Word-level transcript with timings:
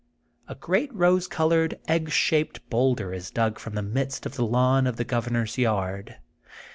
A 0.47 0.55
great 0.55 0.91
rose 0.95 1.27
colored, 1.27 1.77
egg 1.87 2.09
shaped 2.09 2.67
boulder 2.71 3.13
is 3.13 3.29
dug 3.29 3.59
from 3.59 3.75
the 3.75 3.83
midst 3.83 4.25
of 4.25 4.33
the 4.35 4.43
lawn 4.43 4.87
of 4.87 4.95
the 4.95 5.05
Gov 5.05 5.25
ernor 5.27 5.47
's 5.47 5.59
yard. 5.59 6.15